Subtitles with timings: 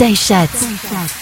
[0.00, 0.48] Daishat.
[0.88, 1.19] Paris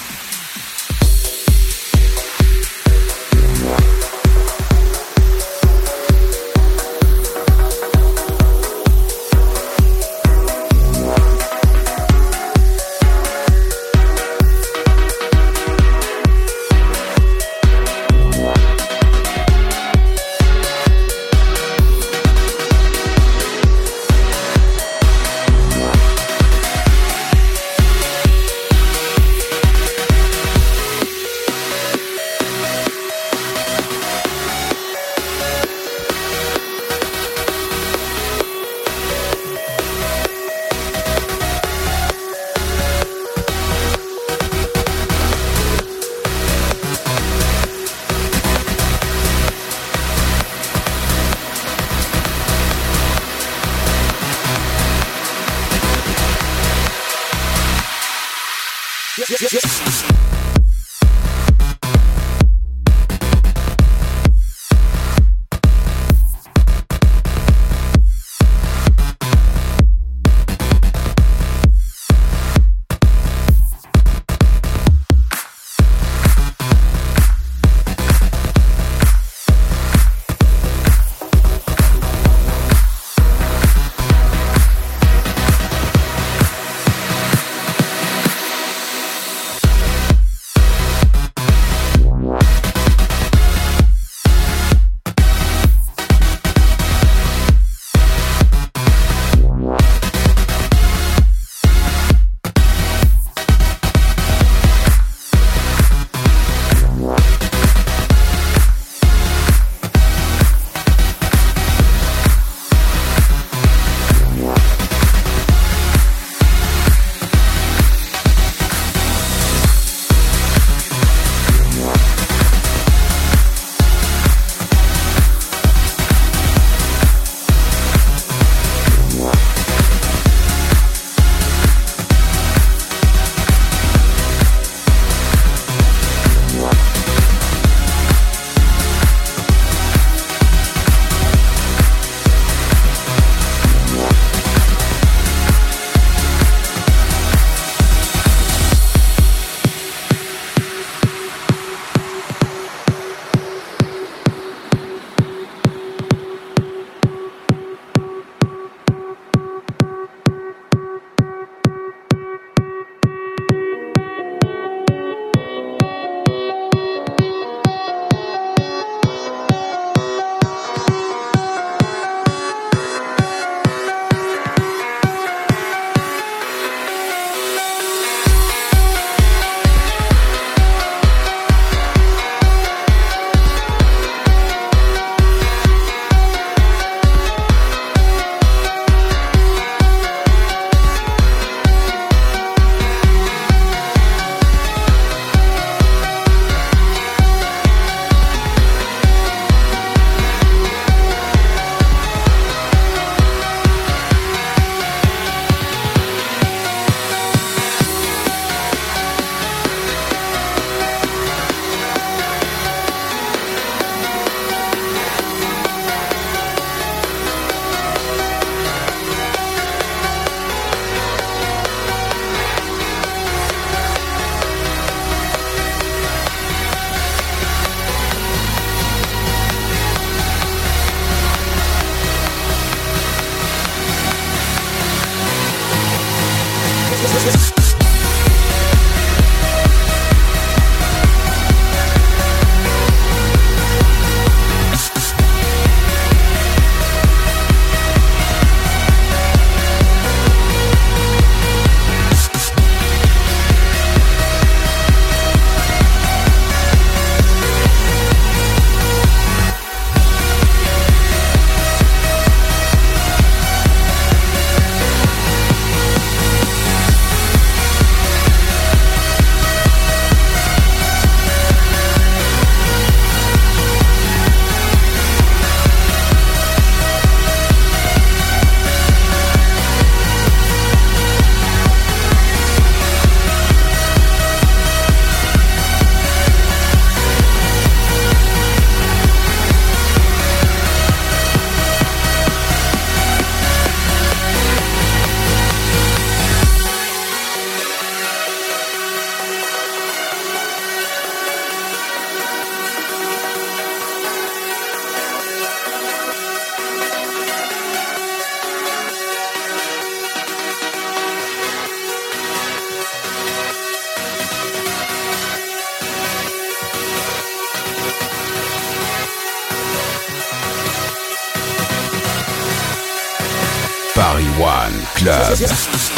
[324.98, 325.97] Club.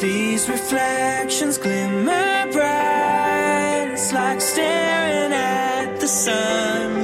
[0.00, 6.95] These reflections glimmer bright, it's like staring at the sun.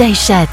[0.00, 0.48] Dayshat.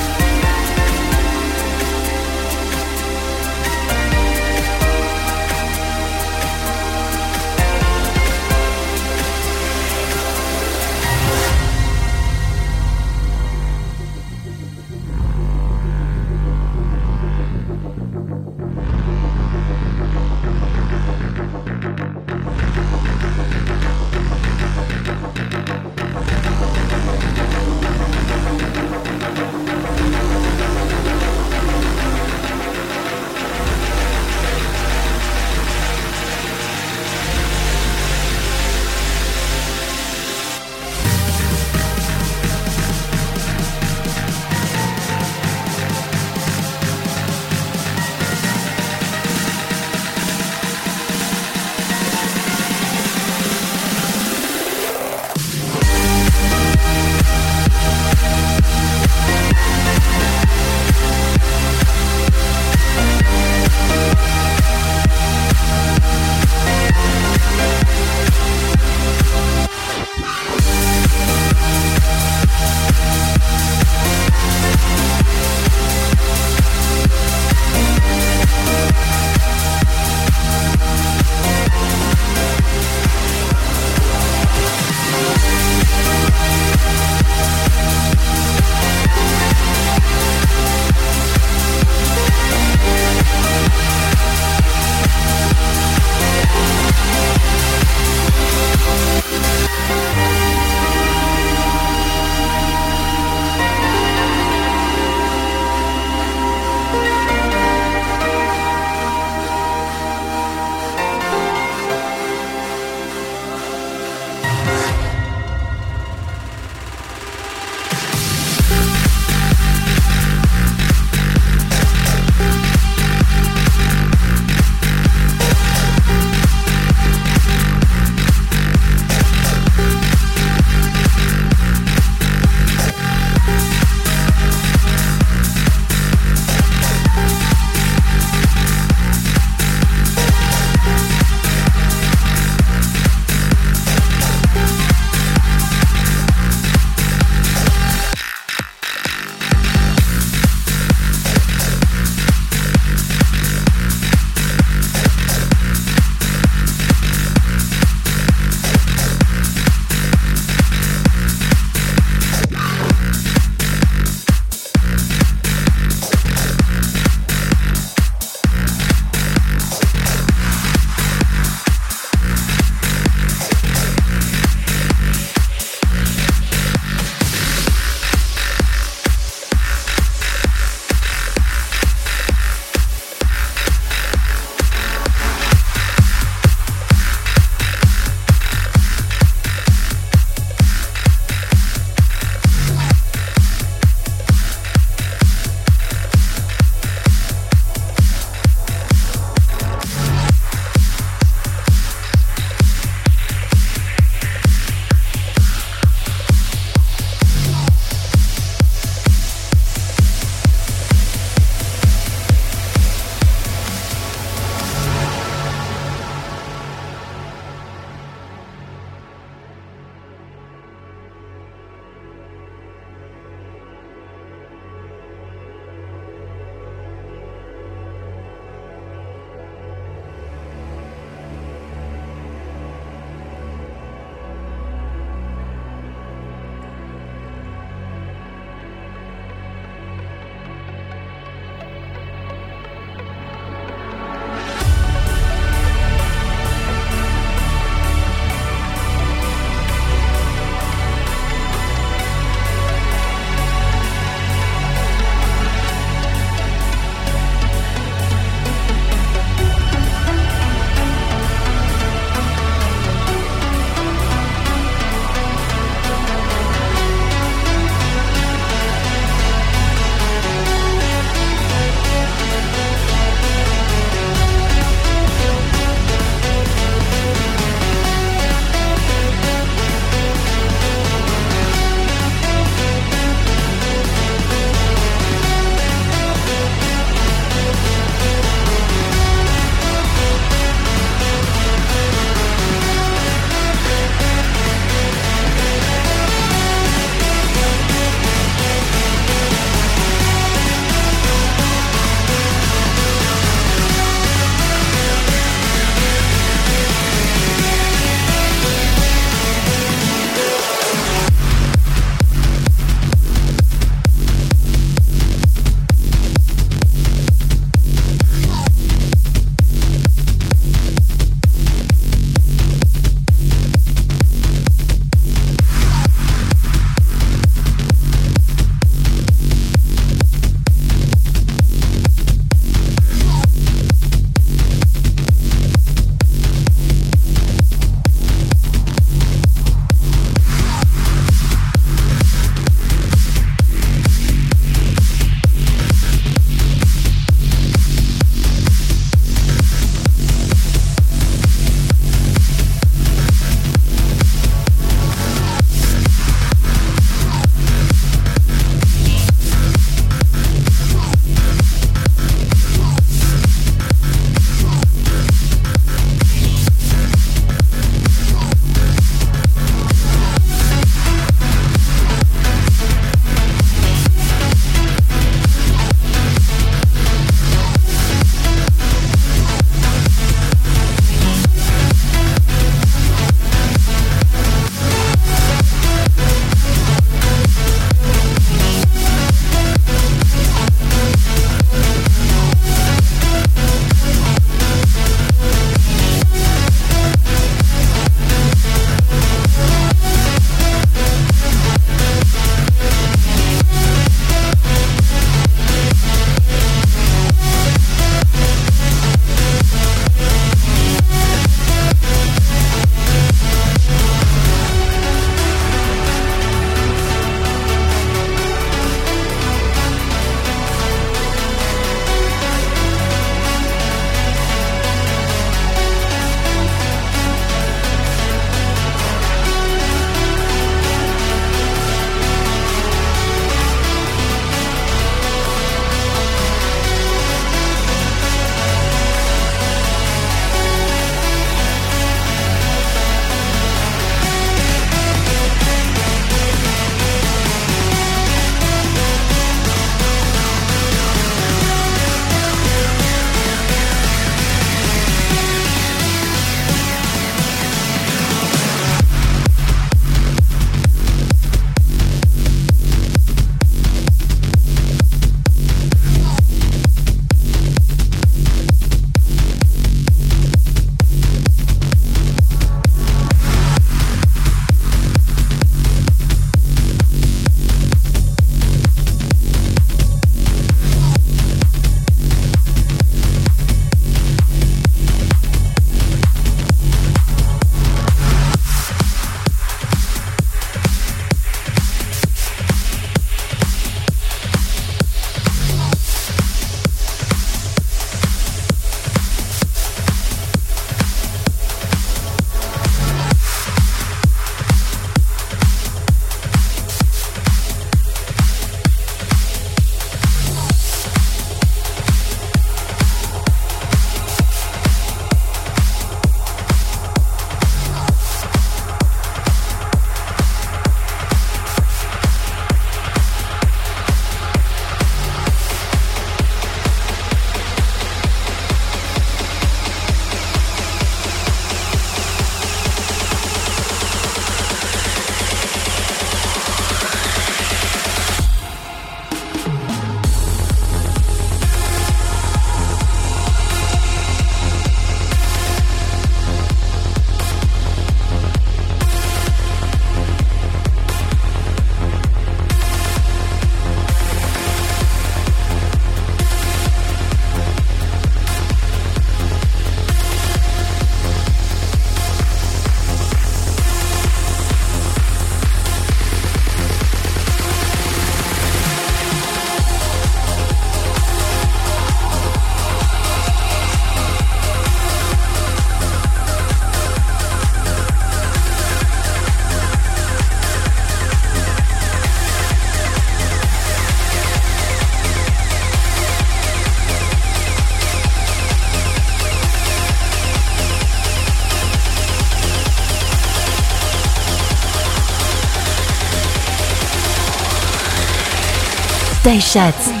[599.23, 600.00] 带沙子。